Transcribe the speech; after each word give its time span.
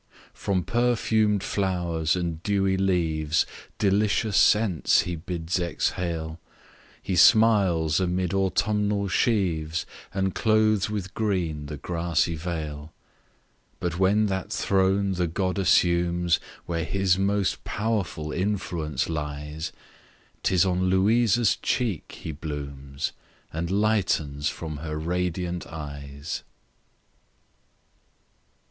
III. 0.03 0.13
From 0.33 0.63
perfumed 0.63 1.43
flowers 1.43 2.15
and 2.15 2.41
dewy 2.41 2.75
leaves 2.75 3.45
Delicious 3.77 4.35
scents 4.35 5.01
he 5.01 5.15
bids 5.15 5.59
exhale, 5.59 6.39
He 7.03 7.15
smiles 7.15 7.99
amid 7.99 8.33
autumnal 8.33 9.07
sheaves, 9.09 9.85
And 10.11 10.33
clothes 10.33 10.89
with 10.89 11.13
green 11.13 11.67
the 11.67 11.77
grassy 11.77 12.35
vale; 12.35 12.91
But 13.79 13.99
when 13.99 14.25
that 14.25 14.51
throne 14.51 15.11
the 15.11 15.27
god 15.27 15.59
assumes 15.59 16.39
Where 16.65 16.83
his 16.83 17.19
most 17.19 17.63
powerful 17.63 18.31
influence 18.31 19.07
lies, 19.07 19.71
'Tis 20.41 20.65
on 20.65 20.85
Louisa's 20.89 21.57
cheek 21.57 22.17
he 22.23 22.31
blooms, 22.31 23.11
And 23.53 23.69
lightens 23.69 24.49
from 24.49 24.77
her 24.77 24.97
radiant 24.97 25.67
eyes! 25.67 26.41